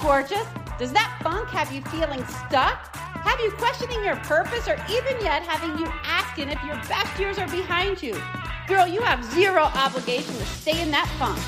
gorgeous? 0.00 0.46
Does 0.78 0.92
that 0.92 1.18
funk 1.22 1.48
have 1.48 1.72
you 1.72 1.82
feeling 1.90 2.24
stuck? 2.46 2.94
Have 2.96 3.40
you 3.40 3.50
questioning 3.52 4.02
your 4.04 4.16
purpose 4.16 4.68
or 4.68 4.76
even 4.88 5.20
yet 5.20 5.42
having 5.42 5.78
you 5.78 5.90
asking 6.04 6.50
if 6.50 6.62
your 6.64 6.76
best 6.88 7.18
years 7.18 7.38
are 7.38 7.48
behind 7.48 8.02
you? 8.02 8.16
Girl, 8.68 8.86
you 8.86 9.00
have 9.00 9.24
zero 9.24 9.62
obligation 9.74 10.34
to 10.34 10.46
stay 10.46 10.80
in 10.80 10.90
that 10.92 11.08
funk. 11.18 11.38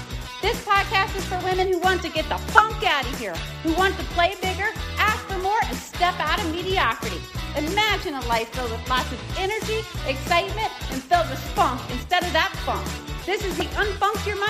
This 0.43 0.65
podcast 0.65 1.15
is 1.17 1.25
for 1.27 1.39
women 1.45 1.69
who 1.69 1.79
want 1.79 2.03
to 2.03 2.09
get 2.09 2.29
the 2.29 2.39
funk 2.51 2.83
out 2.83 3.05
of 3.05 3.19
here, 3.19 3.37
who 3.63 3.73
want 3.75 3.97
to 3.99 4.05
play 4.17 4.35
bigger, 4.41 4.67
ask 4.97 5.21
for 5.27 5.39
more, 5.39 5.61
and 5.67 5.77
step 5.77 6.19
out 6.19 6.43
of 6.43 6.51
mediocrity. 6.51 7.21
Imagine 7.57 8.15
a 8.15 8.25
life 8.27 8.49
filled 8.49 8.71
with 8.71 8.89
lots 8.89 9.13
of 9.13 9.21
energy, 9.39 9.85
excitement, 10.09 10.73
and 10.91 11.03
filled 11.03 11.29
with 11.29 11.39
funk 11.55 11.79
instead 11.93 12.25
of 12.25 12.33
that 12.33 12.51
funk. 12.65 12.87
This 13.27 13.45
is 13.45 13.55
the 13.59 13.69
Unfunk 13.77 14.27
Your 14.27 14.41
Mind 14.41 14.50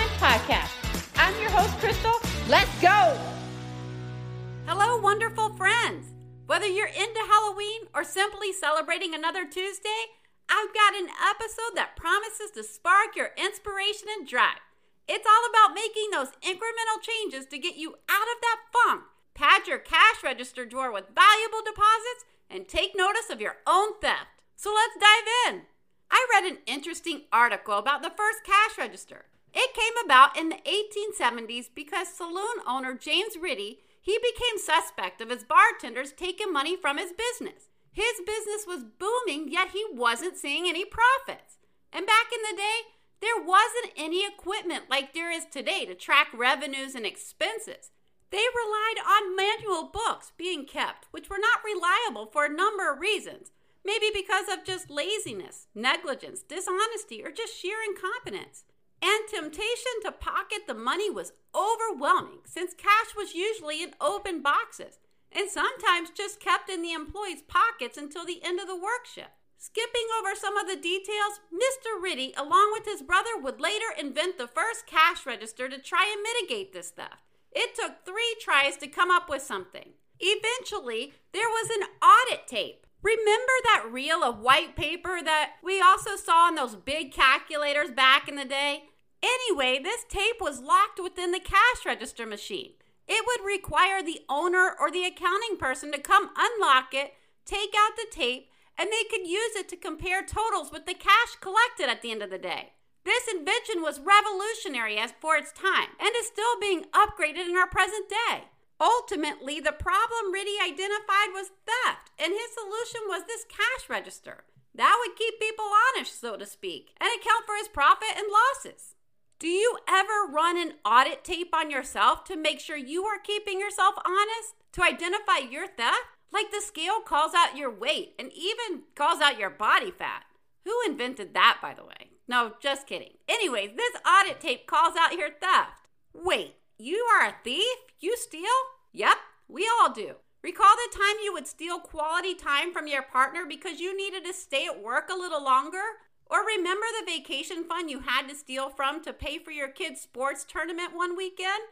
Whether 6.60 6.74
you're 6.74 6.88
into 6.88 7.24
Halloween 7.26 7.88
or 7.94 8.04
simply 8.04 8.52
celebrating 8.52 9.14
another 9.14 9.48
Tuesday, 9.48 10.12
I've 10.46 10.74
got 10.74 10.92
an 10.94 11.08
episode 11.08 11.72
that 11.74 11.96
promises 11.96 12.50
to 12.52 12.62
spark 12.62 13.16
your 13.16 13.30
inspiration 13.34 14.08
and 14.12 14.28
drive. 14.28 14.60
It's 15.08 15.24
all 15.24 15.48
about 15.48 15.74
making 15.74 16.10
those 16.12 16.36
incremental 16.44 17.00
changes 17.00 17.46
to 17.46 17.56
get 17.56 17.76
you 17.76 17.94
out 18.10 18.28
of 18.28 18.42
that 18.42 18.60
funk, 18.74 19.04
pad 19.32 19.66
your 19.68 19.78
cash 19.78 20.22
register 20.22 20.66
drawer 20.66 20.92
with 20.92 21.16
valuable 21.16 21.64
deposits, 21.64 22.28
and 22.50 22.68
take 22.68 22.92
notice 22.94 23.30
of 23.30 23.40
your 23.40 23.56
own 23.66 23.98
theft. 24.02 24.44
So 24.56 24.70
let's 24.70 25.00
dive 25.00 25.32
in. 25.48 25.62
I 26.10 26.26
read 26.30 26.44
an 26.44 26.58
interesting 26.66 27.22
article 27.32 27.78
about 27.78 28.02
the 28.02 28.12
first 28.14 28.44
cash 28.44 28.76
register. 28.76 29.24
It 29.54 29.72
came 29.72 30.04
about 30.04 30.36
in 30.36 30.50
the 30.50 30.60
1870s 30.68 31.70
because 31.74 32.08
saloon 32.08 32.60
owner 32.68 32.92
James 32.92 33.38
Ritty, 33.40 33.78
he 34.00 34.18
became 34.18 34.58
suspect 34.58 35.20
of 35.20 35.30
his 35.30 35.44
bartenders 35.44 36.12
taking 36.12 36.52
money 36.52 36.76
from 36.76 36.98
his 36.98 37.12
business. 37.12 37.68
His 37.92 38.20
business 38.24 38.66
was 38.66 38.84
booming, 38.84 39.50
yet 39.50 39.70
he 39.70 39.84
wasn't 39.92 40.36
seeing 40.36 40.68
any 40.68 40.84
profits. 40.84 41.58
And 41.92 42.06
back 42.06 42.26
in 42.32 42.40
the 42.42 42.56
day, 42.56 42.80
there 43.20 43.42
wasn't 43.44 43.92
any 43.96 44.26
equipment 44.26 44.84
like 44.88 45.12
there 45.12 45.30
is 45.30 45.44
today 45.44 45.84
to 45.84 45.94
track 45.94 46.28
revenues 46.32 46.94
and 46.94 47.04
expenses. 47.04 47.90
They 48.30 48.38
relied 48.38 49.04
on 49.06 49.36
manual 49.36 49.90
books 49.92 50.32
being 50.38 50.64
kept, 50.64 51.06
which 51.10 51.28
were 51.28 51.38
not 51.38 51.64
reliable 51.64 52.26
for 52.26 52.44
a 52.44 52.52
number 52.52 52.90
of 52.90 53.00
reasons. 53.00 53.50
Maybe 53.84 54.06
because 54.12 54.46
of 54.48 54.64
just 54.64 54.90
laziness, 54.90 55.66
negligence, 55.74 56.42
dishonesty, 56.42 57.24
or 57.24 57.30
just 57.30 57.56
sheer 57.56 57.78
incompetence. 57.86 58.64
And 59.02 59.28
temptation 59.28 60.02
to 60.02 60.12
pocket 60.12 60.66
the 60.66 60.74
money 60.74 61.10
was 61.10 61.32
overwhelming 61.54 62.40
since 62.44 62.74
cash 62.74 63.16
was 63.16 63.34
usually 63.34 63.82
in 63.82 63.94
open 64.00 64.42
boxes 64.42 64.98
and 65.32 65.48
sometimes 65.48 66.10
just 66.10 66.40
kept 66.40 66.68
in 66.68 66.82
the 66.82 66.92
employees' 66.92 67.42
pockets 67.42 67.96
until 67.96 68.26
the 68.26 68.42
end 68.44 68.60
of 68.60 68.66
the 68.66 68.76
work 68.76 69.06
shift. 69.06 69.30
Skipping 69.58 70.06
over 70.18 70.34
some 70.34 70.56
of 70.56 70.66
the 70.66 70.76
details, 70.76 71.40
Mr. 71.52 72.02
Ritty, 72.02 72.32
along 72.36 72.70
with 72.72 72.86
his 72.86 73.02
brother, 73.02 73.36
would 73.38 73.60
later 73.60 73.92
invent 73.98 74.38
the 74.38 74.48
first 74.48 74.86
cash 74.86 75.26
register 75.26 75.68
to 75.68 75.78
try 75.78 76.10
and 76.10 76.22
mitigate 76.22 76.72
this 76.72 76.90
theft. 76.90 77.22
It 77.52 77.74
took 77.74 78.04
three 78.04 78.36
tries 78.40 78.76
to 78.78 78.86
come 78.86 79.10
up 79.10 79.28
with 79.28 79.42
something. 79.42 79.90
Eventually, 80.18 81.12
there 81.32 81.48
was 81.48 81.70
an 81.70 81.88
audit 82.02 82.46
tape. 82.46 82.86
Remember 83.02 83.52
that 83.64 83.88
reel 83.90 84.22
of 84.22 84.40
white 84.40 84.76
paper 84.76 85.20
that 85.22 85.52
we 85.62 85.80
also 85.80 86.16
saw 86.16 86.48
in 86.48 86.54
those 86.54 86.76
big 86.76 87.12
calculators 87.12 87.90
back 87.90 88.28
in 88.28 88.36
the 88.36 88.44
day? 88.44 88.84
Anyway, 89.22 89.80
this 89.82 90.04
tape 90.08 90.40
was 90.40 90.60
locked 90.60 91.00
within 91.02 91.32
the 91.32 91.40
cash 91.40 91.84
register 91.84 92.26
machine. 92.26 92.72
It 93.06 93.24
would 93.26 93.44
require 93.44 94.02
the 94.02 94.20
owner 94.28 94.74
or 94.78 94.90
the 94.90 95.04
accounting 95.04 95.56
person 95.58 95.92
to 95.92 95.98
come 95.98 96.30
unlock 96.36 96.94
it, 96.94 97.14
take 97.44 97.74
out 97.76 97.96
the 97.96 98.06
tape, 98.10 98.50
and 98.78 98.88
they 98.90 99.04
could 99.10 99.26
use 99.26 99.56
it 99.56 99.68
to 99.70 99.76
compare 99.76 100.22
totals 100.24 100.70
with 100.72 100.86
the 100.86 100.94
cash 100.94 101.36
collected 101.40 101.90
at 101.90 102.02
the 102.02 102.12
end 102.12 102.22
of 102.22 102.30
the 102.30 102.38
day. 102.38 102.72
This 103.04 103.28
invention 103.28 103.82
was 103.82 104.00
revolutionary 104.00 104.96
as 104.96 105.12
for 105.20 105.36
its 105.36 105.52
time 105.52 105.88
and 105.98 106.10
is 106.16 106.26
still 106.26 106.60
being 106.60 106.84
upgraded 106.92 107.48
in 107.48 107.56
our 107.56 107.66
present 107.66 108.08
day. 108.08 108.44
Ultimately, 108.80 109.60
the 109.60 109.72
problem 109.72 110.32
Ritty 110.32 110.56
identified 110.62 111.34
was 111.34 111.52
theft, 111.66 112.10
and 112.18 112.32
his 112.32 112.54
solution 112.54 113.08
was 113.08 113.24
this 113.26 113.44
cash 113.44 113.88
register. 113.90 114.44
That 114.74 114.96
would 115.00 115.18
keep 115.18 115.40
people 115.40 115.68
honest, 115.92 116.18
so 116.20 116.36
to 116.36 116.46
speak, 116.46 116.94
and 117.00 117.10
account 117.10 117.44
for 117.44 117.56
his 117.56 117.68
profit 117.68 118.16
and 118.16 118.26
losses. 118.30 118.94
Do 119.40 119.48
you 119.48 119.78
ever 119.88 120.30
run 120.30 120.58
an 120.58 120.74
audit 120.84 121.24
tape 121.24 121.54
on 121.54 121.70
yourself 121.70 122.24
to 122.24 122.36
make 122.36 122.60
sure 122.60 122.76
you 122.76 123.04
are 123.04 123.18
keeping 123.18 123.58
yourself 123.58 123.94
honest? 124.04 124.54
To 124.72 124.82
identify 124.82 125.38
your 125.38 125.66
theft? 125.66 125.96
Like 126.30 126.50
the 126.50 126.60
scale 126.60 127.00
calls 127.00 127.32
out 127.34 127.56
your 127.56 127.74
weight 127.74 128.12
and 128.18 128.30
even 128.34 128.82
calls 128.94 129.22
out 129.22 129.38
your 129.38 129.48
body 129.48 129.92
fat. 129.92 130.24
Who 130.66 130.74
invented 130.86 131.32
that, 131.32 131.58
by 131.62 131.72
the 131.72 131.86
way? 131.86 132.10
No, 132.28 132.52
just 132.60 132.86
kidding. 132.86 133.14
Anyways, 133.30 133.70
this 133.78 133.96
audit 134.06 134.40
tape 134.40 134.66
calls 134.66 134.94
out 135.00 135.16
your 135.16 135.30
theft. 135.30 135.88
Wait, 136.12 136.56
you 136.76 137.06
are 137.14 137.26
a 137.26 137.34
thief? 137.42 137.78
You 137.98 138.18
steal? 138.18 138.44
Yep, 138.92 139.16
we 139.48 139.66
all 139.80 139.90
do. 139.90 140.16
Recall 140.42 140.74
the 140.76 140.98
time 140.98 141.16
you 141.24 141.32
would 141.32 141.46
steal 141.46 141.78
quality 141.78 142.34
time 142.34 142.74
from 142.74 142.86
your 142.86 143.02
partner 143.02 143.46
because 143.48 143.80
you 143.80 143.96
needed 143.96 144.22
to 144.26 144.34
stay 144.34 144.66
at 144.66 144.82
work 144.82 145.08
a 145.10 145.18
little 145.18 145.42
longer? 145.42 145.82
Or 146.30 146.46
remember 146.46 146.86
the 146.92 147.10
vacation 147.10 147.64
fund 147.64 147.90
you 147.90 148.00
had 148.00 148.28
to 148.28 148.36
steal 148.36 148.70
from 148.70 149.02
to 149.02 149.12
pay 149.12 149.38
for 149.38 149.50
your 149.50 149.68
kid's 149.68 150.00
sports 150.00 150.46
tournament 150.48 150.94
one 150.94 151.16
weekend? 151.16 151.66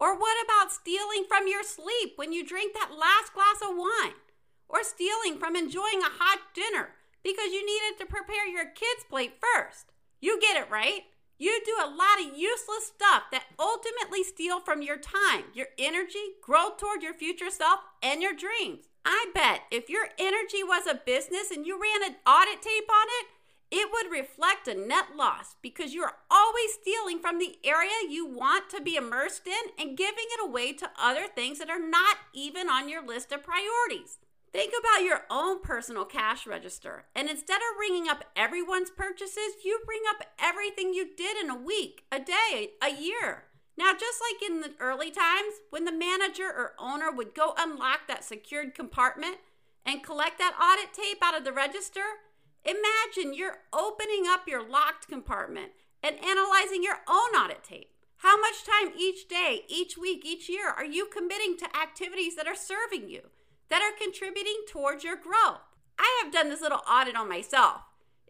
Or 0.00 0.18
what 0.18 0.36
about 0.44 0.72
stealing 0.72 1.24
from 1.28 1.46
your 1.46 1.62
sleep 1.62 2.14
when 2.16 2.32
you 2.32 2.44
drink 2.44 2.74
that 2.74 2.98
last 2.98 3.32
glass 3.32 3.62
of 3.62 3.76
wine? 3.76 4.18
Or 4.68 4.82
stealing 4.82 5.38
from 5.38 5.54
enjoying 5.54 6.00
a 6.00 6.18
hot 6.18 6.40
dinner 6.52 6.90
because 7.22 7.52
you 7.52 7.64
needed 7.64 8.00
to 8.00 8.06
prepare 8.06 8.48
your 8.48 8.64
kids' 8.64 9.06
plate 9.08 9.34
first? 9.38 9.92
You 10.20 10.40
get 10.40 10.56
it, 10.56 10.68
right? 10.68 11.02
You 11.38 11.60
do 11.64 11.76
a 11.78 11.90
lot 11.90 12.20
of 12.20 12.36
useless 12.36 12.86
stuff 12.86 13.24
that 13.30 13.46
ultimately 13.58 14.24
steal 14.24 14.58
from 14.60 14.82
your 14.82 14.96
time, 14.96 15.44
your 15.54 15.66
energy, 15.78 16.38
growth 16.42 16.78
toward 16.78 17.02
your 17.02 17.14
future 17.14 17.50
self, 17.50 17.80
and 18.02 18.22
your 18.22 18.34
dreams. 18.34 18.86
I 19.04 19.30
bet 19.34 19.62
if 19.70 19.88
your 19.88 20.06
energy 20.18 20.62
was 20.62 20.86
a 20.86 21.00
business 21.04 21.50
and 21.50 21.66
you 21.66 21.80
ran 21.80 22.08
an 22.08 22.16
audit 22.26 22.62
tape 22.62 22.88
on 22.90 23.06
it, 23.20 23.26
it 23.72 23.88
would 23.90 24.12
reflect 24.12 24.68
a 24.68 24.74
net 24.74 25.16
loss 25.16 25.56
because 25.62 25.94
you're 25.94 26.12
always 26.30 26.74
stealing 26.74 27.18
from 27.18 27.38
the 27.38 27.56
area 27.64 27.90
you 28.08 28.26
want 28.26 28.68
to 28.68 28.82
be 28.82 28.96
immersed 28.96 29.46
in 29.46 29.70
and 29.78 29.96
giving 29.96 30.26
it 30.28 30.46
away 30.46 30.74
to 30.74 30.90
other 31.00 31.26
things 31.26 31.58
that 31.58 31.70
are 31.70 31.80
not 31.80 32.18
even 32.34 32.68
on 32.68 32.90
your 32.90 33.04
list 33.04 33.32
of 33.32 33.42
priorities. 33.42 34.18
Think 34.52 34.74
about 34.78 35.06
your 35.06 35.22
own 35.30 35.62
personal 35.62 36.04
cash 36.04 36.46
register, 36.46 37.04
and 37.16 37.30
instead 37.30 37.56
of 37.56 37.80
ringing 37.80 38.06
up 38.06 38.24
everyone's 38.36 38.90
purchases, 38.90 39.64
you 39.64 39.80
bring 39.86 40.02
up 40.10 40.26
everything 40.38 40.92
you 40.92 41.08
did 41.16 41.42
in 41.42 41.48
a 41.48 41.56
week, 41.56 42.04
a 42.12 42.18
day, 42.18 42.72
a 42.82 42.90
year. 42.90 43.44
Now, 43.78 43.92
just 43.92 44.20
like 44.20 44.50
in 44.50 44.60
the 44.60 44.72
early 44.78 45.10
times, 45.10 45.54
when 45.70 45.86
the 45.86 45.92
manager 45.92 46.44
or 46.44 46.74
owner 46.78 47.10
would 47.10 47.34
go 47.34 47.54
unlock 47.56 48.00
that 48.08 48.24
secured 48.24 48.74
compartment 48.74 49.38
and 49.86 50.02
collect 50.02 50.38
that 50.38 50.54
audit 50.60 50.92
tape 50.92 51.22
out 51.22 51.34
of 51.34 51.44
the 51.44 51.52
register, 51.52 52.02
Imagine 52.64 53.34
you're 53.34 53.58
opening 53.72 54.24
up 54.26 54.46
your 54.46 54.66
locked 54.66 55.08
compartment 55.08 55.72
and 56.02 56.16
analyzing 56.24 56.82
your 56.82 56.98
own 57.08 57.34
audit 57.34 57.64
tape. 57.64 57.90
How 58.18 58.40
much 58.40 58.64
time 58.64 58.92
each 58.96 59.26
day, 59.26 59.62
each 59.68 59.98
week, 59.98 60.24
each 60.24 60.48
year 60.48 60.68
are 60.68 60.84
you 60.84 61.06
committing 61.06 61.56
to 61.58 61.76
activities 61.76 62.36
that 62.36 62.46
are 62.46 62.54
serving 62.54 63.08
you, 63.08 63.22
that 63.68 63.82
are 63.82 63.98
contributing 64.00 64.62
towards 64.68 65.02
your 65.02 65.16
growth? 65.16 65.60
I 65.98 66.20
have 66.22 66.32
done 66.32 66.48
this 66.48 66.60
little 66.60 66.82
audit 66.88 67.16
on 67.16 67.28
myself. 67.28 67.82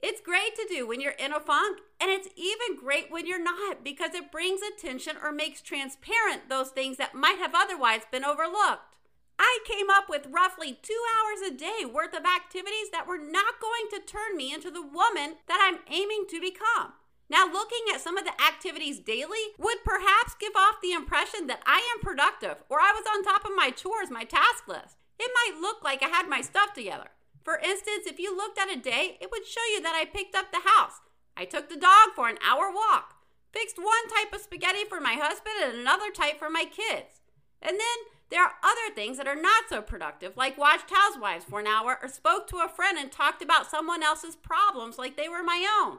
It's 0.02 0.20
great 0.20 0.56
to 0.56 0.66
do 0.68 0.86
when 0.86 1.00
you're 1.00 1.12
in 1.12 1.32
a 1.32 1.38
funk, 1.38 1.78
and 2.00 2.10
it's 2.10 2.28
even 2.34 2.76
great 2.82 3.10
when 3.10 3.26
you're 3.26 3.42
not 3.42 3.84
because 3.84 4.14
it 4.14 4.32
brings 4.32 4.60
attention 4.62 5.16
or 5.22 5.30
makes 5.30 5.60
transparent 5.60 6.48
those 6.48 6.70
things 6.70 6.96
that 6.96 7.14
might 7.14 7.38
have 7.38 7.52
otherwise 7.54 8.02
been 8.10 8.24
overlooked. 8.24 8.91
I 9.38 9.58
came 9.66 9.90
up 9.90 10.08
with 10.08 10.26
roughly 10.30 10.78
two 10.82 11.00
hours 11.16 11.40
a 11.40 11.54
day 11.54 11.84
worth 11.84 12.14
of 12.14 12.24
activities 12.24 12.90
that 12.92 13.06
were 13.06 13.18
not 13.18 13.60
going 13.60 13.88
to 13.90 14.06
turn 14.06 14.36
me 14.36 14.52
into 14.52 14.70
the 14.70 14.82
woman 14.82 15.36
that 15.48 15.60
I'm 15.60 15.80
aiming 15.92 16.26
to 16.30 16.40
become. 16.40 16.94
Now, 17.28 17.50
looking 17.50 17.88
at 17.92 18.00
some 18.00 18.18
of 18.18 18.24
the 18.24 18.40
activities 18.42 18.98
daily 18.98 19.56
would 19.58 19.84
perhaps 19.84 20.36
give 20.38 20.52
off 20.54 20.82
the 20.82 20.92
impression 20.92 21.46
that 21.46 21.62
I 21.64 21.80
am 21.94 22.02
productive 22.02 22.62
or 22.68 22.78
I 22.78 22.92
was 22.92 23.04
on 23.08 23.24
top 23.24 23.44
of 23.44 23.56
my 23.56 23.70
chores, 23.70 24.10
my 24.10 24.24
task 24.24 24.68
list. 24.68 24.96
It 25.18 25.30
might 25.32 25.60
look 25.60 25.82
like 25.82 26.02
I 26.02 26.08
had 26.08 26.28
my 26.28 26.42
stuff 26.42 26.74
together. 26.74 27.08
For 27.42 27.58
instance, 27.58 28.06
if 28.06 28.18
you 28.18 28.36
looked 28.36 28.58
at 28.58 28.70
a 28.70 28.76
day, 28.76 29.16
it 29.20 29.30
would 29.30 29.46
show 29.46 29.64
you 29.72 29.80
that 29.82 29.96
I 29.96 30.04
picked 30.04 30.34
up 30.34 30.52
the 30.52 30.68
house. 30.76 31.00
I 31.36 31.44
took 31.44 31.68
the 31.68 31.76
dog 31.76 32.14
for 32.14 32.28
an 32.28 32.38
hour 32.46 32.70
walk, 32.70 33.14
fixed 33.52 33.78
one 33.78 34.08
type 34.08 34.32
of 34.32 34.42
spaghetti 34.42 34.84
for 34.84 35.00
my 35.00 35.14
husband 35.14 35.56
and 35.62 35.78
another 35.78 36.10
type 36.10 36.38
for 36.38 36.50
my 36.50 36.64
kids. 36.64 37.20
And 37.60 37.80
then 37.80 37.98
there 38.32 38.42
are 38.42 38.54
other 38.62 38.94
things 38.94 39.18
that 39.18 39.28
are 39.28 39.40
not 39.40 39.64
so 39.68 39.82
productive, 39.82 40.38
like 40.38 40.56
watched 40.56 40.90
Housewives 40.90 41.44
for 41.44 41.60
an 41.60 41.66
hour 41.66 41.98
or 42.02 42.08
spoke 42.08 42.46
to 42.46 42.64
a 42.64 42.68
friend 42.68 42.96
and 42.96 43.12
talked 43.12 43.42
about 43.42 43.70
someone 43.70 44.02
else's 44.02 44.36
problems 44.36 44.96
like 44.96 45.18
they 45.18 45.28
were 45.28 45.42
my 45.42 45.68
own. 45.82 45.98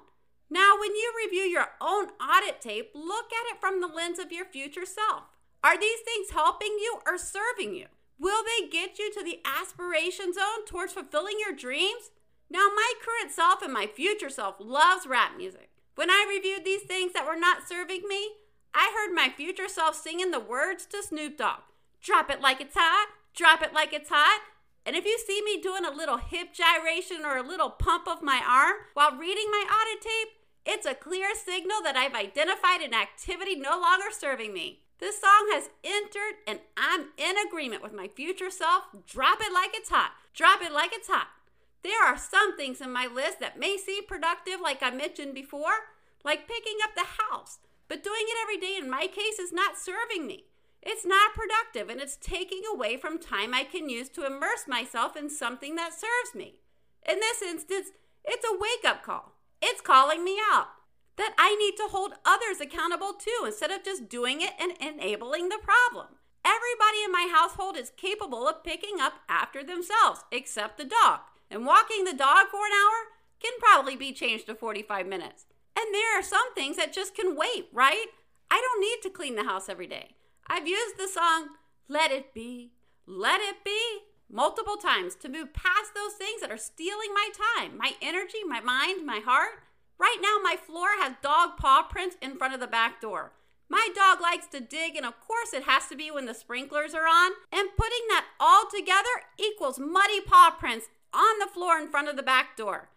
Now, 0.50 0.74
when 0.80 0.96
you 0.96 1.14
review 1.24 1.44
your 1.44 1.68
own 1.80 2.08
audit 2.20 2.60
tape, 2.60 2.90
look 2.96 3.26
at 3.32 3.54
it 3.54 3.62
from 3.62 3.82
the 3.82 3.88
lens 3.88 4.18
of 4.18 4.32
your 4.32 4.46
future 4.46 4.84
self. 4.84 5.26
Are 5.64 5.80
these 5.80 6.00
things 6.00 6.32
helping 6.32 6.76
you 6.80 7.02
or 7.06 7.20
serving 7.20 7.76
you? 7.76 7.86
Will 8.20 8.44
they 8.44 8.68
get 8.68 8.98
you 8.98 9.14
to 9.14 9.24
the 9.24 9.40
aspiration 9.46 10.34
zone 10.34 10.66
towards 10.66 10.94
fulfilling 10.94 11.38
your 11.40 11.56
dreams? 11.56 12.10
Now, 12.50 12.68
my 12.76 12.94
current 13.06 13.32
self 13.32 13.62
and 13.62 13.72
my 13.72 13.86
future 13.86 14.32
self 14.32 14.56
loves 14.60 15.06
rap 15.06 15.38
music. 15.38 15.70
When 15.94 16.10
I 16.10 16.26
reviewed 16.28 16.66
these 16.66 16.82
things 16.82 17.14
that 17.14 17.28
were 17.28 17.40
not 17.40 17.70
serving 17.70 18.08
me, 18.08 18.30
I 18.74 18.92
heard 18.98 19.14
my 19.14 19.30
future 19.30 19.68
self 19.68 19.96
singing 19.96 20.32
the 20.32 20.40
words 20.40 20.88
to 20.88 21.04
Snoop 21.04 21.38
Dogg 21.38 21.62
Drop 22.04 22.30
it 22.30 22.42
like 22.42 22.60
it's 22.60 22.76
hot, 22.76 23.08
drop 23.34 23.62
it 23.64 23.74
like 23.74 23.94
it's 23.94 24.10
hot. 24.10 24.42
And 24.86 24.94
if 24.98 25.06
you 25.06 25.18
see 25.26 25.42
me 25.42 25.62
doing 25.62 25.86
a 25.86 25.96
little 25.96 26.18
hip 26.18 26.50
gyration 26.54 27.24
or 27.24 27.38
a 27.38 27.48
little 27.48 27.70
pump 27.70 28.10
of 28.10 28.22
my 28.22 28.42
arm 28.46 28.76
while 28.94 29.18
reading 29.18 29.50
my 29.50 29.64
audit 29.66 30.04
tape, 30.04 30.28
it's 30.66 30.86
a 30.86 30.96
clear 30.96 31.30
signal 31.34 31.82
that 31.82 31.96
I've 31.96 32.14
identified 32.14 32.82
an 32.82 32.94
activity 32.94 33.56
no 33.56 33.80
longer 33.80 34.12
serving 34.12 34.54
me. 34.54 34.82
This 35.00 35.22
song 35.22 35.48
has 35.52 35.70
entered 35.82 36.44
and 36.46 36.60
I'm 36.76 37.08
in 37.18 37.36
agreement 37.48 37.82
with 37.82 37.94
my 37.94 38.10
future 38.10 38.50
self. 38.50 38.84
Drop 39.08 39.40
it 39.40 39.54
like 39.54 39.72
it's 39.74 39.90
hot. 39.90 40.12
Drop 40.34 40.62
it 40.62 40.74
like 40.74 40.92
it's 40.94 41.08
hot. 41.08 41.28
There 41.84 42.06
are 42.06 42.18
some 42.18 42.58
things 42.58 42.82
in 42.82 42.92
my 42.92 43.08
list 43.08 43.40
that 43.40 43.60
may 43.60 43.78
seem 43.78 44.06
productive, 44.08 44.60
like 44.62 44.84
I 44.84 44.92
mentioned 44.92 45.34
before, 45.34 45.88
like 46.26 46.50
picking 46.50 46.80
up 46.84 46.96
the 46.96 47.24
house, 47.24 47.60
but 47.88 48.04
doing 48.04 48.24
it 48.24 48.38
every 48.42 48.58
day 48.58 48.76
in 48.78 48.90
my 48.90 49.08
case 49.08 49.40
is 49.40 49.54
not 49.54 49.78
serving 49.78 50.28
me. 50.28 50.46
It's 50.86 51.06
not 51.06 51.34
productive 51.34 51.90
and 51.90 52.02
it's 52.02 52.18
taking 52.18 52.62
away 52.70 52.98
from 52.98 53.18
time 53.18 53.54
I 53.54 53.64
can 53.64 53.90
use 53.90 54.10
to 54.10 54.26
immerse 54.26 54.68
myself 54.68 55.16
in 55.16 55.30
something 55.30 55.76
that 55.76 55.94
serves 55.94 56.36
me. 56.36 56.56
In 57.08 57.20
this 57.20 57.42
instance, 57.42 57.88
it's 58.26 58.46
a 58.46 58.58
wake 58.58 58.86
up 58.86 59.02
call. 59.02 59.34
It's 59.62 59.80
calling 59.80 60.26
me 60.26 60.38
out 60.52 60.68
that 61.16 61.34
I 61.38 61.56
need 61.56 61.78
to 61.78 61.88
hold 61.90 62.14
others 62.26 62.60
accountable 62.60 63.14
too 63.14 63.46
instead 63.46 63.72
of 63.72 63.84
just 63.84 64.10
doing 64.10 64.42
it 64.42 64.52
and 64.60 64.74
enabling 64.82 65.48
the 65.48 65.60
problem. 65.64 66.08
Everybody 66.46 67.04
in 67.06 67.12
my 67.14 67.30
household 67.32 67.78
is 67.78 67.92
capable 67.96 68.48
of 68.48 68.64
picking 68.66 69.00
up 69.00 69.14
after 69.30 69.64
themselves, 69.64 70.26
except 70.32 70.78
the 70.78 70.84
dog. 70.84 71.22
And 71.50 71.66
walking 71.66 72.04
the 72.04 72.14
dog 72.14 72.48
for 72.52 72.66
an 72.66 72.74
hour 72.74 73.14
can 73.40 73.54
probably 73.60 73.96
be 73.96 74.12
changed 74.12 74.48
to 74.48 74.56
45 74.56 75.08
minutes. 75.08 75.46
And 75.78 75.94
there 75.94 76.20
are 76.20 76.24
some 76.24 76.54
things 76.54 76.76
that 76.76 76.92
just 76.92 77.16
can 77.16 77.38
wait, 77.38 77.68
right? 77.72 78.08
I 78.52 78.60
don't 78.60 78.82
need 78.82 79.02
to 79.04 79.10
clean 79.10 79.36
the 79.36 79.46
house 79.46 79.70
every 79.70 79.88
day. 79.88 80.16
I've 80.48 80.68
used 80.68 80.98
the 80.98 81.08
song 81.08 81.50
Let 81.88 82.12
It 82.12 82.34
Be, 82.34 82.72
Let 83.06 83.42
It 83.42 83.64
Be 83.64 83.80
multiple 84.30 84.78
times 84.78 85.16
to 85.16 85.30
move 85.30 85.54
past 85.54 85.94
those 85.96 86.14
things 86.14 86.42
that 86.42 86.52
are 86.52 86.58
stealing 86.58 87.14
my 87.14 87.30
time, 87.58 87.78
my 87.78 87.94
energy, 88.02 88.40
my 88.48 88.60
mind, 88.60 89.06
my 89.06 89.20
heart. 89.20 89.64
Right 89.98 90.18
now, 90.22 90.38
my 90.44 90.56
floor 90.56 90.88
has 91.00 91.14
dog 91.22 91.58
paw 91.58 91.84
prints 91.90 92.18
in 92.22 92.38
front 92.38 92.54
of 92.54 92.60
the 92.60 92.68
back 92.68 93.00
door. 93.00 93.32
My 93.70 93.90
dog 93.96 94.22
likes 94.22 94.48
to 94.48 94.60
dig, 94.60 94.96
and 94.96 95.06
of 95.06 95.20
course, 95.20 95.54
it 95.54 95.64
has 95.64 95.88
to 95.88 95.96
be 95.96 96.12
when 96.12 96.26
the 96.26 96.34
sprinklers 96.34 96.94
are 96.94 97.08
on. 97.08 97.32
And 97.52 97.70
putting 97.78 98.06
that 98.10 98.26
all 98.40 98.66
together 98.70 99.10
equals 99.40 99.80
muddy 99.80 100.20
paw 100.22 100.56
prints 100.60 100.88
on 101.14 101.40
the 101.40 101.52
floor 101.52 101.78
in 101.78 101.90
front 101.90 102.10
of 102.10 102.16
the 102.16 102.24
back 102.24 102.58
door. 102.58 102.90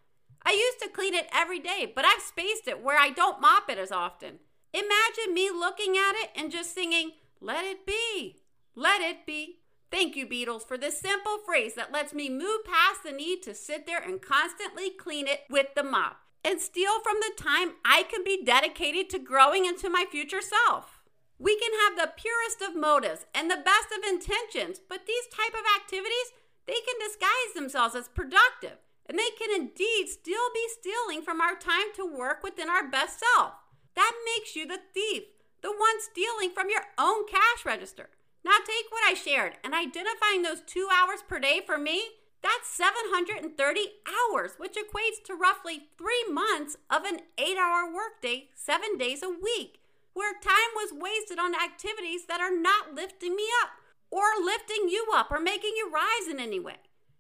I 0.45 0.53
used 0.53 0.81
to 0.83 0.89
clean 0.89 1.15
it 1.15 1.29
every 1.33 1.61
day, 1.61 1.91
but 1.95 2.05
I've 2.05 2.23
spaced 2.23 2.67
it 2.67 2.83
where 2.83 2.99
I 2.99 3.11
don't 3.11 3.41
mop 3.41 3.71
it 3.71 3.79
as 3.79 3.93
often. 3.93 4.39
Imagine 4.73 5.33
me 5.33 5.51
looking 5.51 5.97
at 5.97 6.15
it 6.17 6.31
and 6.35 6.53
just 6.53 6.75
singing, 6.75 7.13
Let 7.41 7.65
it 7.65 7.87
be, 7.87 8.37
let 8.75 9.01
it 9.01 9.27
be. 9.27 9.59
Thank 9.91 10.17
you, 10.17 10.27
Beatles, 10.27 10.67
for 10.67 10.77
this 10.77 10.99
simple 10.99 11.39
phrase 11.39 11.75
that 11.75 11.93
lets 11.93 12.13
me 12.13 12.29
move 12.29 12.65
past 12.65 13.05
the 13.05 13.13
need 13.13 13.43
to 13.45 13.55
sit 13.55 13.87
there 13.87 14.03
and 14.03 14.21
constantly 14.21 14.91
clean 14.91 15.29
it 15.29 15.41
with 15.49 15.69
the 15.75 15.85
mop 15.85 16.19
and 16.45 16.61
steal 16.61 17.01
from 17.01 17.17
the 17.21 17.43
time 17.43 17.73
I 17.85 18.05
can 18.05 18.25
be 18.25 18.43
dedicated 18.45 19.11
to 19.11 19.19
growing 19.19 19.65
into 19.65 19.91
my 19.91 20.05
future 20.11 20.41
self. 20.41 21.01
We 21.39 21.59
can 21.59 21.73
have 21.85 21.97
the 21.97 22.13
purest 22.17 22.63
of 22.63 22.81
motives 22.81 23.27
and 23.35 23.51
the 23.51 23.57
best 23.57 23.89
of 23.97 24.09
intentions, 24.09 24.81
but 24.89 25.07
these 25.07 25.27
type 25.27 25.53
of 25.53 25.67
activities, 25.81 26.33
they 26.67 26.81
can 26.87 26.99
disguise 26.99 27.55
themselves 27.55 27.95
as 27.95 28.09
productive, 28.09 28.79
and 29.07 29.19
they 29.19 29.31
can 29.39 29.55
indeed 29.55 30.09
still 30.09 30.51
be 30.55 30.67
stealing 30.69 31.23
from 31.23 31.41
our 31.41 31.55
time 31.55 31.93
to 31.97 32.07
work 32.07 32.43
within 32.43 32.71
our 32.71 32.89
best 32.89 33.21
self. 33.21 33.53
That 33.95 34.13
makes 34.25 34.57
you 34.57 34.67
the 34.67 34.81
thief, 34.95 35.25
the 35.63 35.71
one 35.71 36.01
stealing 36.01 36.51
from 36.51 36.71
your 36.71 36.83
own 36.99 37.27
cash 37.27 37.65
register. 37.65 38.11
Now 38.45 38.59
take 38.59 38.91
what 38.91 39.05
I 39.05 39.15
shared 39.15 39.55
and 39.65 39.75
identifying 39.75 40.43
those 40.43 40.61
2 40.67 40.89
hours 40.93 41.21
per 41.27 41.39
day 41.39 41.61
for 41.65 41.79
me, 41.79 42.03
that's 42.43 42.69
730 42.69 43.81
hours, 44.07 44.53
which 44.57 44.77
equates 44.77 45.25
to 45.25 45.35
roughly 45.35 45.89
three 45.99 46.25
months 46.31 46.77
of 46.89 47.05
an 47.05 47.21
eight 47.39 47.57
hour 47.57 47.93
workday, 47.93 48.51
seven 48.55 48.97
days 48.97 49.23
a 49.23 49.29
week, 49.29 49.81
where 50.15 50.33
time 50.33 50.73
was 50.77 50.93
wasted 50.93 51.41
on 51.41 51.55
activities 51.55 52.27
that 52.27 52.41
are 52.41 52.55
not 52.55 52.95
lifting 52.95 53.35
me 53.35 53.47
up 53.63 53.71
or 54.11 54.45
lifting 54.45 54.89
you 54.89 55.09
up 55.13 55.33
or 55.33 55.41
making 55.41 55.73
you 55.77 55.91
rise 55.93 56.29
in 56.31 56.39
any 56.39 56.61
way. 56.61 56.77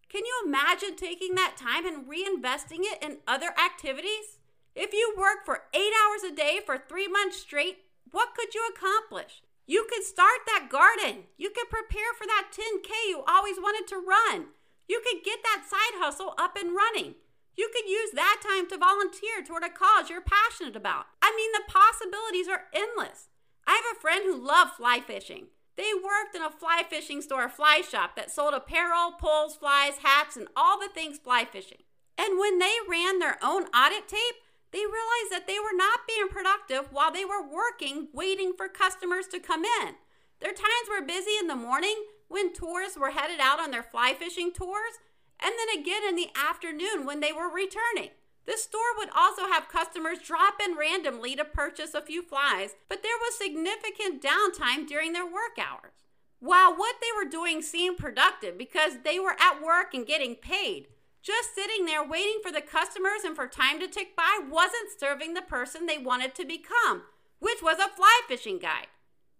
Can 0.08 0.24
you 0.24 0.42
imagine 0.46 0.94
taking 0.94 1.34
that 1.34 1.56
time 1.56 1.84
and 1.84 2.06
reinvesting 2.06 2.80
it 2.82 3.02
in 3.02 3.18
other 3.26 3.48
activities? 3.58 4.38
If 4.76 4.92
you 4.92 5.12
work 5.18 5.44
for 5.44 5.64
eight 5.74 5.92
hours 6.04 6.22
a 6.22 6.34
day 6.34 6.60
for 6.64 6.78
three 6.78 7.08
months 7.08 7.38
straight, 7.38 7.78
what 8.10 8.34
could 8.34 8.54
you 8.54 8.62
accomplish? 8.68 9.42
You 9.66 9.86
could 9.90 10.04
start 10.04 10.46
that 10.46 10.68
garden. 10.70 11.24
You 11.36 11.50
could 11.50 11.68
prepare 11.68 12.14
for 12.16 12.26
that 12.26 12.50
10K 12.52 12.90
you 13.08 13.24
always 13.26 13.56
wanted 13.56 13.88
to 13.88 13.96
run. 13.96 14.46
You 14.88 15.02
could 15.04 15.24
get 15.24 15.42
that 15.42 15.66
side 15.68 15.98
hustle 15.98 16.34
up 16.38 16.56
and 16.56 16.74
running. 16.74 17.16
You 17.56 17.70
could 17.74 17.88
use 17.88 18.10
that 18.12 18.42
time 18.46 18.68
to 18.68 18.78
volunteer 18.78 19.42
toward 19.44 19.64
a 19.64 19.70
cause 19.70 20.10
you're 20.10 20.20
passionate 20.20 20.76
about. 20.76 21.06
I 21.22 21.34
mean, 21.34 21.50
the 21.52 21.72
possibilities 21.72 22.48
are 22.48 22.68
endless. 22.72 23.28
I 23.66 23.72
have 23.72 23.96
a 23.96 24.00
friend 24.00 24.22
who 24.24 24.46
loved 24.46 24.72
fly 24.76 25.00
fishing. 25.00 25.46
They 25.76 25.92
worked 25.92 26.34
in 26.34 26.42
a 26.42 26.50
fly 26.50 26.84
fishing 26.88 27.20
store 27.20 27.48
fly 27.48 27.82
shop 27.82 28.14
that 28.16 28.30
sold 28.30 28.54
apparel, 28.54 29.12
poles, 29.18 29.56
flies, 29.56 29.98
hats, 30.02 30.36
and 30.36 30.48
all 30.54 30.78
the 30.78 30.88
things 30.88 31.18
fly 31.18 31.44
fishing. 31.44 31.82
And 32.16 32.38
when 32.38 32.58
they 32.58 32.74
ran 32.88 33.18
their 33.18 33.38
own 33.42 33.64
audit 33.74 34.08
tape, 34.08 34.36
they 34.72 34.80
realized 34.80 35.30
that 35.30 35.46
they 35.46 35.58
were 35.58 35.76
not 35.76 36.00
being 36.06 36.28
productive 36.28 36.92
while 36.92 37.12
they 37.12 37.24
were 37.24 37.42
working, 37.42 38.08
waiting 38.12 38.52
for 38.56 38.68
customers 38.68 39.26
to 39.28 39.40
come 39.40 39.64
in. 39.64 39.94
Their 40.40 40.52
times 40.52 40.88
were 40.90 41.06
busy 41.06 41.32
in 41.40 41.46
the 41.46 41.56
morning, 41.56 41.96
when 42.28 42.52
tourists 42.52 42.98
were 42.98 43.10
headed 43.10 43.40
out 43.40 43.60
on 43.60 43.70
their 43.70 43.82
fly 43.82 44.14
fishing 44.18 44.52
tours, 44.52 44.98
and 45.40 45.52
then 45.58 45.80
again 45.80 46.02
in 46.08 46.16
the 46.16 46.30
afternoon 46.36 47.06
when 47.06 47.20
they 47.20 47.32
were 47.32 47.48
returning. 47.48 48.10
The 48.46 48.56
store 48.56 48.96
would 48.96 49.10
also 49.14 49.46
have 49.46 49.68
customers 49.68 50.18
drop 50.20 50.60
in 50.64 50.76
randomly 50.76 51.34
to 51.36 51.44
purchase 51.44 51.94
a 51.94 52.00
few 52.00 52.22
flies, 52.22 52.76
but 52.88 53.02
there 53.02 53.16
was 53.20 53.36
significant 53.36 54.22
downtime 54.22 54.86
during 54.86 55.12
their 55.12 55.26
work 55.26 55.58
hours. 55.58 55.92
While 56.38 56.76
what 56.76 56.96
they 57.00 57.08
were 57.16 57.28
doing 57.28 57.60
seemed 57.60 57.98
productive 57.98 58.56
because 58.56 58.98
they 59.04 59.18
were 59.18 59.36
at 59.40 59.62
work 59.62 59.94
and 59.94 60.06
getting 60.06 60.36
paid, 60.36 60.88
just 61.26 61.56
sitting 61.56 61.86
there 61.86 62.06
waiting 62.06 62.38
for 62.40 62.52
the 62.52 62.60
customers 62.60 63.24
and 63.24 63.34
for 63.34 63.48
time 63.48 63.80
to 63.80 63.88
tick 63.88 64.14
by 64.14 64.38
wasn't 64.48 64.94
serving 64.96 65.34
the 65.34 65.42
person 65.42 65.86
they 65.86 65.98
wanted 65.98 66.36
to 66.36 66.44
become, 66.44 67.02
which 67.40 67.60
was 67.60 67.78
a 67.80 67.88
fly 67.96 68.20
fishing 68.28 68.60
guide. 68.60 68.86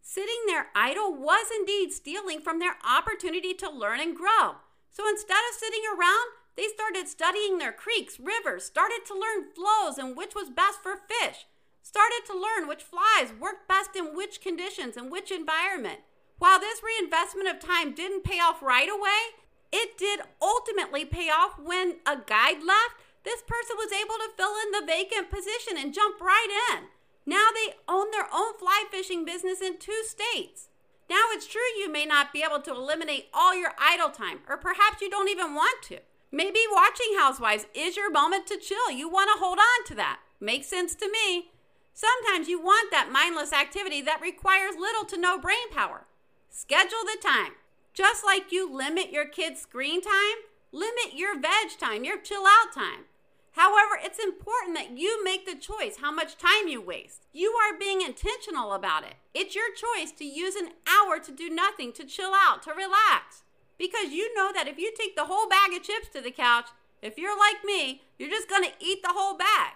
Sitting 0.03 0.43
there 0.47 0.67
idle 0.75 1.15
was 1.15 1.47
indeed 1.57 1.93
stealing 1.93 2.41
from 2.41 2.59
their 2.59 2.75
opportunity 2.85 3.55
to 3.55 3.71
learn 3.71 4.01
and 4.01 4.17
grow. 4.17 4.57
So 4.91 5.09
instead 5.09 5.39
of 5.49 5.59
sitting 5.59 5.83
around, 5.87 6.31
they 6.57 6.67
started 6.75 7.07
studying 7.07 7.59
their 7.59 7.73
creeks, 7.73 8.19
rivers, 8.19 8.65
started 8.65 9.03
to 9.07 9.15
learn 9.15 9.53
flows 9.55 9.97
and 9.97 10.17
which 10.17 10.35
was 10.35 10.51
best 10.51 10.83
for 10.83 10.97
fish, 10.97 11.47
started 11.83 12.23
to 12.27 12.35
learn 12.35 12.67
which 12.67 12.83
flies 12.83 13.33
worked 13.39 13.69
best 13.69 13.95
in 13.95 14.17
which 14.17 14.41
conditions 14.41 14.97
and 14.97 15.13
which 15.13 15.31
environment. 15.31 16.01
While 16.39 16.59
this 16.59 16.81
reinvestment 16.83 17.49
of 17.49 17.61
time 17.61 17.95
didn't 17.95 18.25
pay 18.25 18.41
off 18.41 18.61
right 18.61 18.89
away, 18.89 19.46
it 19.73 19.99
did 19.99 20.21
ultimately 20.41 21.05
pay 21.05 21.29
off 21.29 21.59
when 21.59 21.97
a 22.07 22.17
guide 22.17 22.63
left. 22.63 22.97
This 23.25 23.43
person 23.43 23.77
was 23.77 23.93
able 23.93 24.15
to 24.15 24.31
fill 24.37 24.55
in 24.65 24.71
the 24.71 24.87
vacant 24.87 25.31
position 25.31 25.77
and 25.77 25.95
jump 25.95 26.21
right 26.21 26.49
in. 26.73 26.85
Now 27.27 27.49
they 27.53 27.75
own 27.89 28.11
their 28.13 28.29
own 28.33 28.57
fly 28.59 28.85
fishing 28.91 29.25
business 29.25 29.61
in 29.61 29.79
two 29.79 30.03
states. 30.05 30.69
Now 31.11 31.23
it's 31.31 31.47
true 31.47 31.61
you 31.79 31.91
may 31.91 32.05
not 32.05 32.33
be 32.33 32.43
able 32.43 32.61
to 32.63 32.73
eliminate 32.73 33.29
all 33.35 33.55
your 33.55 33.73
idle 33.79 34.11
time, 34.11 34.41
or 34.49 34.57
perhaps 34.57 35.01
you 35.01 35.11
don't 35.11 35.29
even 35.29 35.55
want 35.55 35.83
to. 35.85 35.99
Maybe 36.33 36.61
watching 36.73 37.17
Housewives 37.17 37.67
is 37.75 37.97
your 37.97 38.11
moment 38.11 38.47
to 38.49 38.59
chill. 38.59 38.91
You 38.91 39.09
want 39.09 39.31
to 39.33 39.39
hold 39.39 39.59
on 39.59 39.87
to 39.87 39.95
that. 39.97 40.21
Makes 40.41 40.69
sense 40.69 40.95
to 40.97 41.11
me. 41.11 41.51
Sometimes 41.95 42.49
you 42.49 42.61
want 42.61 42.91
that 42.91 43.11
mindless 43.11 43.53
activity 43.53 44.03
that 44.03 44.21
requires 44.21 44.75
little 44.79 45.05
to 45.07 45.17
no 45.17 45.39
brain 45.39 45.71
power. 45.73 46.07
Schedule 46.51 47.05
the 47.05 47.19
time. 47.23 47.53
Just 47.97 48.27
like 48.27 48.53
you 48.53 48.71
limit 48.71 49.11
your 49.11 49.25
kids' 49.27 49.63
screen 49.63 50.03
time, 50.03 50.45
limit 50.71 51.15
your 51.15 51.35
veg 51.41 51.79
time, 51.81 52.05
your 52.05 52.19
chill 52.19 52.45
out 52.47 52.75
time. 52.75 53.07
However, 53.53 53.99
it's 53.99 54.19
important 54.19 54.77
that 54.77 54.99
you 54.99 55.25
make 55.25 55.47
the 55.47 55.55
choice 55.55 55.97
how 56.03 56.13
much 56.13 56.37
time 56.37 56.69
you 56.69 56.79
waste. 56.79 57.27
You 57.33 57.53
are 57.53 57.79
being 57.79 58.03
intentional 58.03 58.75
about 58.75 59.05
it. 59.05 59.15
It's 59.33 59.55
your 59.55 59.73
choice 59.73 60.13
to 60.13 60.27
use 60.27 60.57
an 60.57 60.73
hour 60.87 61.19
to 61.21 61.33
do 61.33 61.49
nothing, 61.49 61.95
to 61.95 62.05
chill 62.05 62.33
out, 62.35 62.63
to 62.65 62.73
relax. 62.73 63.45
Because 63.79 64.13
you 64.13 64.35
know 64.35 64.53
that 64.53 64.69
if 64.69 64.77
you 64.77 64.93
take 64.95 65.17
the 65.17 65.25
whole 65.25 65.49
bag 65.49 65.73
of 65.73 65.83
chips 65.83 66.09
to 66.13 66.21
the 66.21 66.31
couch, 66.31 66.69
if 67.01 67.17
you're 67.17 67.39
like 67.39 67.65
me, 67.65 68.03
you're 68.19 68.29
just 68.29 68.51
to 68.51 68.73
eat 68.79 69.03
the 69.03 69.15
whole 69.15 69.39
bag. 69.39 69.73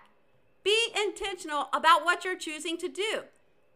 Be 0.62 0.76
intentional 0.94 1.68
about 1.72 2.04
what 2.04 2.22
you're 2.22 2.36
choosing 2.36 2.76
to 2.76 2.88
do. 2.88 3.22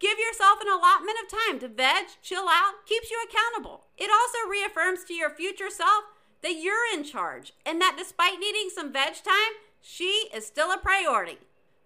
Give 0.05 0.19
yourself 0.19 0.61
an 0.61 0.69
allotment 0.69 1.17
of 1.23 1.33
time 1.33 1.59
to 1.61 1.69
veg, 1.69 2.05
chill 2.21 2.45
out, 2.47 2.85
keeps 2.85 3.11
you 3.11 3.17
accountable. 3.25 3.87
It 3.97 4.11
also 4.13 4.47
reaffirms 4.47 5.03
to 5.05 5.15
your 5.15 5.31
future 5.31 5.71
self 5.71 6.05
that 6.43 6.61
you're 6.61 6.93
in 6.93 7.05
charge 7.05 7.55
and 7.65 7.81
that 7.81 7.97
despite 7.97 8.39
needing 8.39 8.69
some 8.69 8.93
veg 8.93 9.15
time, 9.15 9.57
she 9.81 10.29
is 10.35 10.47
still 10.47 10.71
a 10.71 10.77
priority. 10.77 11.39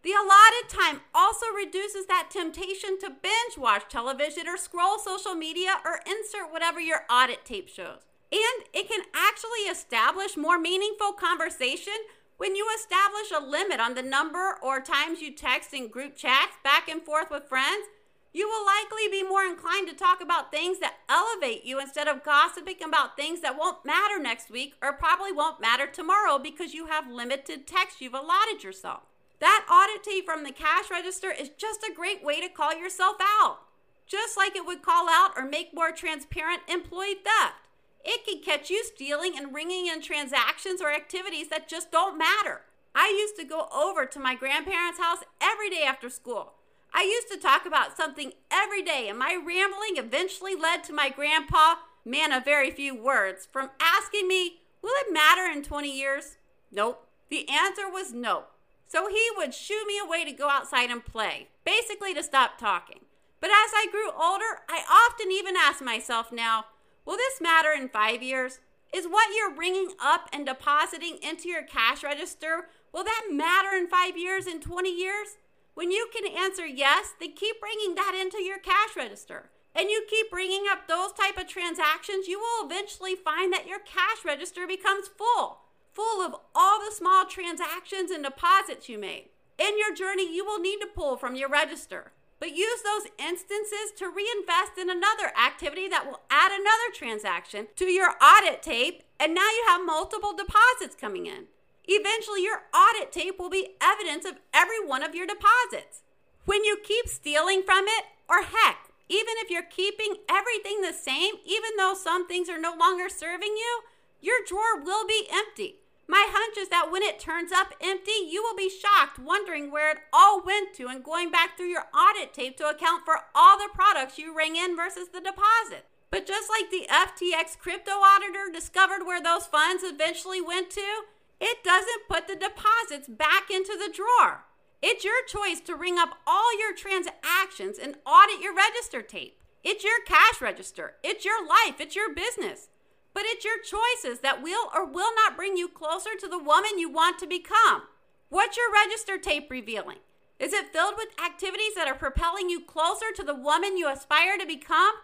The 0.02 0.14
allotted 0.14 0.68
time 0.68 1.02
also 1.14 1.46
reduces 1.56 2.06
that 2.06 2.28
temptation 2.28 2.98
to 2.98 3.08
binge 3.22 3.56
watch 3.56 3.84
television 3.88 4.48
or 4.48 4.56
scroll 4.56 4.98
social 4.98 5.36
media 5.36 5.76
or 5.84 6.00
insert 6.04 6.50
whatever 6.50 6.80
your 6.80 7.02
audit 7.08 7.44
tape 7.44 7.68
shows. 7.68 8.00
And 8.32 8.66
it 8.74 8.88
can 8.88 9.02
actually 9.14 9.70
establish 9.70 10.36
more 10.36 10.58
meaningful 10.58 11.12
conversation 11.12 11.94
when 12.36 12.56
you 12.56 12.66
establish 12.76 13.30
a 13.30 13.48
limit 13.48 13.78
on 13.78 13.94
the 13.94 14.02
number 14.02 14.56
or 14.60 14.80
times 14.80 15.20
you 15.20 15.32
text 15.32 15.72
in 15.72 15.86
group 15.86 16.16
chats 16.16 16.56
back 16.64 16.88
and 16.88 17.02
forth 17.02 17.30
with 17.30 17.44
friends 17.44 17.86
you 18.32 18.46
will 18.46 18.64
likely 18.64 19.08
be 19.10 19.26
more 19.26 19.42
inclined 19.42 19.88
to 19.88 19.94
talk 19.94 20.20
about 20.20 20.52
things 20.52 20.78
that 20.80 20.98
elevate 21.08 21.64
you 21.64 21.80
instead 21.80 22.08
of 22.08 22.22
gossiping 22.22 22.82
about 22.84 23.16
things 23.16 23.40
that 23.40 23.58
won't 23.58 23.84
matter 23.84 24.18
next 24.18 24.50
week 24.50 24.74
or 24.82 24.92
probably 24.92 25.32
won't 25.32 25.60
matter 25.60 25.86
tomorrow 25.86 26.38
because 26.38 26.74
you 26.74 26.86
have 26.86 27.10
limited 27.10 27.66
text 27.66 28.00
you've 28.00 28.14
allotted 28.14 28.62
yourself. 28.62 29.02
That 29.40 29.66
tape 30.02 30.26
from 30.26 30.44
the 30.44 30.52
cash 30.52 30.90
register 30.90 31.30
is 31.30 31.50
just 31.56 31.82
a 31.82 31.94
great 31.94 32.24
way 32.24 32.40
to 32.40 32.48
call 32.48 32.74
yourself 32.74 33.16
out. 33.20 33.58
Just 34.06 34.36
like 34.36 34.56
it 34.56 34.66
would 34.66 34.82
call 34.82 35.08
out 35.08 35.32
or 35.36 35.44
make 35.44 35.74
more 35.74 35.92
transparent 35.92 36.62
employee 36.68 37.14
theft. 37.14 37.68
It 38.04 38.24
can 38.24 38.42
catch 38.42 38.70
you 38.70 38.84
stealing 38.84 39.34
and 39.36 39.54
ringing 39.54 39.86
in 39.86 40.00
transactions 40.00 40.80
or 40.80 40.92
activities 40.92 41.48
that 41.48 41.68
just 41.68 41.92
don't 41.92 42.18
matter. 42.18 42.62
I 42.94 43.08
used 43.08 43.36
to 43.36 43.44
go 43.44 43.68
over 43.74 44.06
to 44.06 44.18
my 44.18 44.34
grandparents' 44.34 44.98
house 44.98 45.18
every 45.40 45.70
day 45.70 45.82
after 45.82 46.08
school. 46.08 46.54
I 46.92 47.02
used 47.02 47.30
to 47.32 47.38
talk 47.38 47.66
about 47.66 47.96
something 47.96 48.32
every 48.50 48.82
day, 48.82 49.08
and 49.08 49.18
my 49.18 49.34
rambling 49.34 49.96
eventually 49.96 50.54
led 50.54 50.84
to 50.84 50.92
my 50.92 51.10
grandpa, 51.10 51.76
man 52.04 52.32
of 52.32 52.44
very 52.44 52.70
few 52.70 52.94
words, 52.94 53.46
from 53.50 53.70
asking 53.80 54.28
me, 54.28 54.60
Will 54.80 54.94
it 54.96 55.12
matter 55.12 55.44
in 55.44 55.62
20 55.62 55.90
years? 55.90 56.36
Nope. 56.70 57.08
The 57.30 57.48
answer 57.48 57.90
was 57.90 58.12
no. 58.12 58.44
So 58.86 59.08
he 59.08 59.28
would 59.36 59.52
shoo 59.52 59.84
me 59.86 59.98
away 59.98 60.24
to 60.24 60.32
go 60.32 60.48
outside 60.48 60.90
and 60.90 61.04
play, 61.04 61.48
basically 61.64 62.14
to 62.14 62.22
stop 62.22 62.58
talking. 62.58 63.00
But 63.40 63.50
as 63.50 63.70
I 63.74 63.86
grew 63.90 64.10
older, 64.10 64.62
I 64.68 64.82
often 64.88 65.30
even 65.30 65.56
ask 65.56 65.82
myself 65.82 66.32
now, 66.32 66.66
Will 67.04 67.16
this 67.16 67.40
matter 67.40 67.70
in 67.72 67.88
five 67.88 68.22
years? 68.22 68.60
Is 68.92 69.06
what 69.06 69.34
you're 69.34 69.54
bringing 69.54 69.92
up 69.98 70.28
and 70.32 70.46
depositing 70.46 71.18
into 71.22 71.48
your 71.48 71.62
cash 71.62 72.02
register, 72.02 72.68
will 72.92 73.04
that 73.04 73.28
matter 73.30 73.74
in 73.76 73.86
five 73.88 74.16
years, 74.16 74.46
in 74.46 74.60
20 74.60 74.90
years? 74.90 75.37
When 75.78 75.92
you 75.92 76.08
can 76.12 76.26
answer 76.26 76.66
yes, 76.66 77.14
then 77.20 77.34
keep 77.34 77.60
bringing 77.60 77.94
that 77.94 78.12
into 78.20 78.42
your 78.42 78.58
cash 78.58 78.96
register. 78.96 79.48
And 79.76 79.88
you 79.88 80.04
keep 80.10 80.28
bringing 80.28 80.64
up 80.68 80.88
those 80.88 81.12
type 81.12 81.38
of 81.38 81.46
transactions, 81.46 82.26
you 82.26 82.40
will 82.40 82.66
eventually 82.66 83.14
find 83.14 83.52
that 83.52 83.68
your 83.68 83.78
cash 83.78 84.24
register 84.24 84.66
becomes 84.66 85.06
full, 85.06 85.60
full 85.92 86.20
of 86.20 86.34
all 86.52 86.80
the 86.80 86.92
small 86.92 87.26
transactions 87.26 88.10
and 88.10 88.24
deposits 88.24 88.88
you 88.88 88.98
made. 88.98 89.26
In 89.56 89.78
your 89.78 89.94
journey, 89.94 90.34
you 90.34 90.44
will 90.44 90.58
need 90.58 90.80
to 90.80 90.88
pull 90.92 91.16
from 91.16 91.36
your 91.36 91.48
register, 91.48 92.10
but 92.40 92.56
use 92.56 92.82
those 92.82 93.12
instances 93.16 93.94
to 93.98 94.10
reinvest 94.10 94.78
in 94.80 94.90
another 94.90 95.30
activity 95.38 95.86
that 95.86 96.06
will 96.06 96.22
add 96.28 96.50
another 96.50 96.90
transaction 96.92 97.68
to 97.76 97.84
your 97.84 98.16
audit 98.20 98.64
tape, 98.64 99.04
and 99.20 99.32
now 99.32 99.42
you 99.42 99.64
have 99.68 99.86
multiple 99.86 100.34
deposits 100.36 100.96
coming 101.00 101.26
in. 101.26 101.44
Eventually, 101.88 102.42
your 102.42 102.62
audit 102.74 103.10
tape 103.10 103.38
will 103.38 103.48
be 103.48 103.76
evidence 103.80 104.26
of 104.26 104.38
every 104.52 104.84
one 104.84 105.02
of 105.02 105.14
your 105.14 105.26
deposits. 105.26 106.02
When 106.44 106.62
you 106.62 106.76
keep 106.84 107.08
stealing 107.08 107.62
from 107.64 107.86
it, 107.88 108.04
or 108.28 108.42
heck, 108.42 108.90
even 109.08 109.34
if 109.38 109.50
you're 109.50 109.62
keeping 109.62 110.16
everything 110.28 110.82
the 110.82 110.92
same, 110.92 111.34
even 111.46 111.70
though 111.78 111.94
some 111.94 112.28
things 112.28 112.50
are 112.50 112.60
no 112.60 112.76
longer 112.78 113.08
serving 113.08 113.56
you, 113.56 113.80
your 114.20 114.36
drawer 114.46 114.78
will 114.84 115.06
be 115.06 115.26
empty. 115.32 115.76
My 116.06 116.26
hunch 116.28 116.58
is 116.58 116.68
that 116.68 116.90
when 116.90 117.02
it 117.02 117.18
turns 117.18 117.52
up 117.52 117.72
empty, 117.80 118.24
you 118.28 118.42
will 118.42 118.56
be 118.56 118.70
shocked, 118.70 119.18
wondering 119.18 119.70
where 119.70 119.90
it 119.90 119.98
all 120.12 120.42
went 120.44 120.74
to 120.74 120.88
and 120.88 121.04
going 121.04 121.30
back 121.30 121.56
through 121.56 121.66
your 121.68 121.84
audit 121.94 122.34
tape 122.34 122.56
to 122.58 122.68
account 122.68 123.04
for 123.04 123.20
all 123.34 123.56
the 123.56 123.68
products 123.72 124.18
you 124.18 124.36
ring 124.36 124.56
in 124.56 124.76
versus 124.76 125.08
the 125.08 125.20
deposit. 125.20 125.84
But 126.10 126.26
just 126.26 126.48
like 126.48 126.70
the 126.70 126.88
FTX 126.88 127.58
crypto 127.58 127.92
auditor 127.92 128.50
discovered 128.52 129.04
where 129.04 129.22
those 129.22 129.46
funds 129.46 129.82
eventually 129.84 130.40
went 130.40 130.70
to, 130.70 131.04
it 131.40 131.62
doesn't 131.62 132.08
put 132.08 132.26
the 132.26 132.36
deposits 132.36 133.08
back 133.08 133.50
into 133.50 133.76
the 133.78 133.92
drawer. 133.92 134.44
It's 134.82 135.04
your 135.04 135.24
choice 135.26 135.60
to 135.62 135.74
ring 135.74 135.98
up 135.98 136.18
all 136.26 136.58
your 136.58 136.74
transactions 136.74 137.78
and 137.78 137.96
audit 138.06 138.40
your 138.40 138.54
register 138.54 139.02
tape. 139.02 139.38
It's 139.64 139.84
your 139.84 140.00
cash 140.06 140.40
register. 140.40 140.94
It's 141.02 141.24
your 141.24 141.46
life. 141.46 141.80
It's 141.80 141.96
your 141.96 142.14
business. 142.14 142.68
But 143.12 143.24
it's 143.26 143.44
your 143.44 143.58
choices 143.58 144.20
that 144.20 144.42
will 144.42 144.70
or 144.74 144.86
will 144.86 145.12
not 145.16 145.36
bring 145.36 145.56
you 145.56 145.68
closer 145.68 146.10
to 146.18 146.28
the 146.28 146.38
woman 146.38 146.78
you 146.78 146.90
want 146.90 147.18
to 147.18 147.26
become. 147.26 147.82
What's 148.28 148.56
your 148.56 148.72
register 148.72 149.18
tape 149.18 149.50
revealing? 149.50 149.98
Is 150.38 150.52
it 150.52 150.72
filled 150.72 150.94
with 150.96 151.08
activities 151.24 151.74
that 151.74 151.88
are 151.88 151.96
propelling 151.96 152.48
you 152.48 152.60
closer 152.60 153.06
to 153.16 153.24
the 153.24 153.34
woman 153.34 153.76
you 153.76 153.88
aspire 153.88 154.38
to 154.38 154.46
become? 154.46 154.94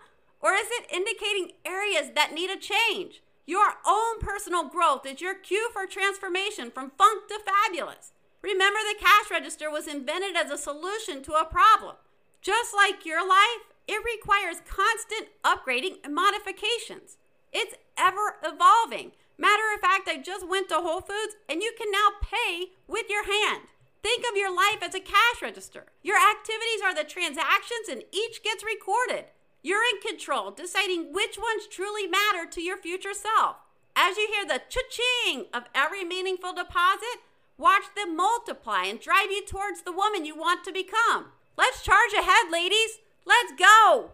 Or 0.40 0.52
is 0.52 0.68
it 0.70 0.92
indicating 0.92 1.56
areas 1.64 2.10
that 2.14 2.32
need 2.32 2.50
a 2.50 2.56
change? 2.56 3.22
Your 3.46 3.74
own 3.86 4.20
personal 4.20 4.68
growth 4.68 5.04
is 5.04 5.20
your 5.20 5.34
cue 5.34 5.68
for 5.72 5.86
transformation 5.86 6.70
from 6.70 6.92
funk 6.96 7.28
to 7.28 7.38
fabulous. 7.44 8.12
Remember, 8.42 8.78
the 8.80 8.98
cash 8.98 9.30
register 9.30 9.70
was 9.70 9.86
invented 9.86 10.34
as 10.34 10.50
a 10.50 10.58
solution 10.58 11.22
to 11.24 11.32
a 11.32 11.44
problem. 11.44 11.96
Just 12.40 12.74
like 12.74 13.04
your 13.04 13.26
life, 13.26 13.68
it 13.86 14.02
requires 14.04 14.64
constant 14.66 15.28
upgrading 15.44 15.96
and 16.04 16.14
modifications. 16.14 17.18
It's 17.52 17.74
ever 17.98 18.36
evolving. 18.42 19.12
Matter 19.36 19.62
of 19.74 19.80
fact, 19.80 20.08
I 20.08 20.18
just 20.18 20.48
went 20.48 20.68
to 20.70 20.76
Whole 20.76 21.00
Foods 21.00 21.36
and 21.48 21.62
you 21.62 21.72
can 21.76 21.90
now 21.90 22.08
pay 22.22 22.72
with 22.86 23.10
your 23.10 23.24
hand. 23.24 23.64
Think 24.02 24.24
of 24.30 24.36
your 24.36 24.54
life 24.54 24.82
as 24.82 24.94
a 24.94 25.00
cash 25.00 25.42
register. 25.42 25.86
Your 26.02 26.16
activities 26.16 26.80
are 26.84 26.94
the 26.94 27.04
transactions 27.04 27.88
and 27.90 28.04
each 28.12 28.42
gets 28.42 28.64
recorded. 28.64 29.24
You're 29.64 29.80
in 29.94 30.06
control, 30.06 30.50
deciding 30.50 31.14
which 31.14 31.38
ones 31.38 31.66
truly 31.66 32.06
matter 32.06 32.44
to 32.50 32.60
your 32.60 32.76
future 32.76 33.14
self. 33.14 33.56
As 33.96 34.18
you 34.18 34.28
hear 34.30 34.44
the 34.44 34.60
cha-ching 34.68 35.46
of 35.54 35.64
every 35.74 36.04
meaningful 36.04 36.52
deposit, 36.52 37.22
watch 37.56 37.84
them 37.96 38.14
multiply 38.14 38.84
and 38.84 39.00
drive 39.00 39.30
you 39.30 39.42
towards 39.46 39.80
the 39.80 39.92
woman 39.92 40.26
you 40.26 40.36
want 40.36 40.64
to 40.64 40.72
become. 40.72 41.28
Let's 41.56 41.82
charge 41.82 42.12
ahead, 42.12 42.52
ladies. 42.52 42.98
Let's 43.24 43.52
go. 43.58 44.10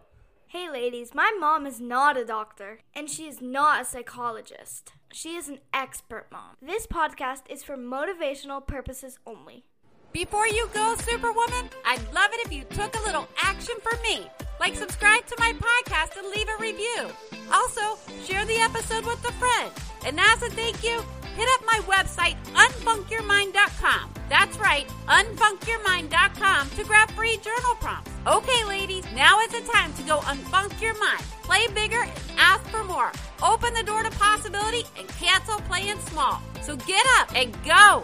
Hey, 0.47 0.69
ladies, 0.69 1.13
my 1.13 1.35
mom 1.37 1.67
is 1.67 1.81
not 1.81 2.15
a 2.15 2.23
doctor, 2.23 2.79
and 2.93 3.09
she 3.09 3.27
is 3.27 3.41
not 3.41 3.81
a 3.81 3.85
psychologist. 3.85 4.93
She 5.11 5.35
is 5.35 5.49
an 5.49 5.59
expert 5.73 6.27
mom. 6.31 6.55
This 6.61 6.87
podcast 6.87 7.41
is 7.49 7.61
for 7.61 7.75
motivational 7.75 8.65
purposes 8.65 9.19
only. 9.27 9.65
Before 10.13 10.47
you 10.47 10.69
go, 10.73 10.95
Superwoman, 10.95 11.69
I'd 11.85 12.13
love 12.13 12.31
it 12.31 12.45
if 12.45 12.53
you 12.53 12.63
took 12.69 12.95
a 12.95 13.03
little 13.03 13.27
action 13.43 13.75
for 13.81 14.01
me. 14.01 14.29
Like, 14.61 14.75
subscribe 14.75 15.25
to 15.25 15.35
my 15.39 15.53
podcast 15.53 16.19
and 16.19 16.29
leave 16.29 16.47
a 16.47 16.61
review. 16.61 17.09
Also, 17.51 17.97
share 18.27 18.45
the 18.45 18.57
episode 18.57 19.03
with 19.07 19.17
a 19.27 19.31
friend. 19.31 19.71
And 20.05 20.19
as 20.19 20.43
a 20.43 20.51
thank 20.51 20.83
you, 20.83 21.01
hit 21.35 21.49
up 21.55 21.65
my 21.65 21.79
website, 21.87 22.37
unfunkyourmind.com. 22.53 24.13
That's 24.29 24.59
right, 24.59 24.87
unfunkyourmind.com 25.07 26.69
to 26.69 26.83
grab 26.83 27.09
free 27.09 27.37
journal 27.37 27.73
prompts. 27.79 28.11
Okay, 28.27 28.63
ladies, 28.65 29.03
now 29.15 29.39
is 29.39 29.51
the 29.51 29.61
time 29.61 29.95
to 29.95 30.03
go 30.03 30.19
unfunk 30.19 30.79
your 30.79 30.97
mind. 30.99 31.23
Play 31.41 31.65
bigger 31.73 32.03
and 32.03 32.13
ask 32.37 32.63
for 32.69 32.83
more. 32.83 33.11
Open 33.41 33.73
the 33.73 33.81
door 33.81 34.03
to 34.03 34.11
possibility 34.11 34.83
and 34.95 35.07
cancel 35.07 35.59
playing 35.61 35.99
small. 36.01 36.39
So 36.61 36.75
get 36.75 37.03
up 37.17 37.35
and 37.35 37.51
go. 37.65 38.03